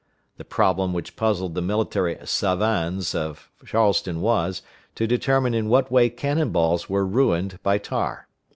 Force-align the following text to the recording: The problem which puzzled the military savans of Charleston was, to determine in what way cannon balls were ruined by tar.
The 0.37 0.43
problem 0.45 0.93
which 0.93 1.15
puzzled 1.15 1.53
the 1.53 1.61
military 1.61 2.17
savans 2.25 3.13
of 3.13 3.51
Charleston 3.67 4.19
was, 4.19 4.63
to 4.95 5.05
determine 5.05 5.53
in 5.53 5.69
what 5.69 5.91
way 5.91 6.09
cannon 6.09 6.49
balls 6.49 6.89
were 6.89 7.05
ruined 7.05 7.59
by 7.61 7.77
tar. 7.77 8.27